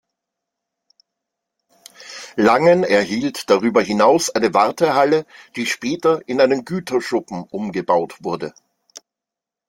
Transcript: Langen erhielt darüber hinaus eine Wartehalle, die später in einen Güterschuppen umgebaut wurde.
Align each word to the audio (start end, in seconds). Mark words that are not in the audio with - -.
Langen 2.35 2.83
erhielt 2.83 3.51
darüber 3.51 3.83
hinaus 3.83 4.31
eine 4.31 4.51
Wartehalle, 4.55 5.27
die 5.55 5.67
später 5.67 6.27
in 6.27 6.41
einen 6.41 6.65
Güterschuppen 6.65 7.43
umgebaut 7.43 8.17
wurde. 8.23 8.51